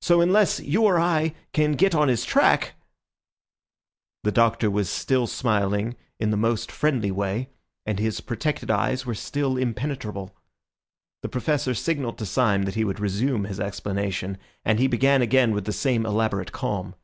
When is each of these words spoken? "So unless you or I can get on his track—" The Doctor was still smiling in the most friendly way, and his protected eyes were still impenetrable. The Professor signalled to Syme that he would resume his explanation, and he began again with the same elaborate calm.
"So 0.00 0.22
unless 0.22 0.60
you 0.60 0.84
or 0.86 0.98
I 0.98 1.34
can 1.52 1.72
get 1.72 1.94
on 1.94 2.08
his 2.08 2.24
track—" 2.24 2.72
The 4.24 4.32
Doctor 4.32 4.70
was 4.70 4.88
still 4.88 5.26
smiling 5.26 5.94
in 6.18 6.30
the 6.30 6.38
most 6.38 6.72
friendly 6.72 7.10
way, 7.10 7.50
and 7.84 7.98
his 7.98 8.22
protected 8.22 8.70
eyes 8.70 9.04
were 9.04 9.14
still 9.14 9.58
impenetrable. 9.58 10.34
The 11.20 11.28
Professor 11.28 11.74
signalled 11.74 12.16
to 12.16 12.24
Syme 12.24 12.62
that 12.62 12.76
he 12.76 12.84
would 12.84 12.98
resume 12.98 13.44
his 13.44 13.60
explanation, 13.60 14.38
and 14.64 14.78
he 14.78 14.86
began 14.86 15.20
again 15.20 15.52
with 15.52 15.66
the 15.66 15.72
same 15.74 16.06
elaborate 16.06 16.50
calm. 16.50 16.94